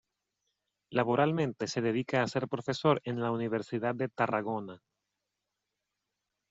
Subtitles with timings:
[0.97, 4.81] Laboralmente se dedica a ser profesor en la Universidad de Tarragona.